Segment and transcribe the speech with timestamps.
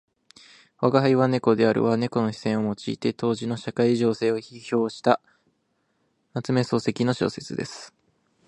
[0.81, 5.21] 「吾輩は猫である」は猫の視線を用いて当時の社会情勢を批評した
[6.33, 7.93] 夏目漱石の小説です。